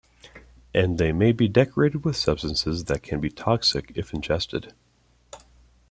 And 0.73 0.97
they 0.97 1.11
may 1.11 1.31
be 1.31 1.47
decorated 1.47 2.03
with 2.03 2.15
substances 2.15 2.85
that 2.85 3.03
can 3.03 3.21
be 3.21 3.29
toxic 3.29 3.91
if 3.93 4.15
ingested. 4.15 4.73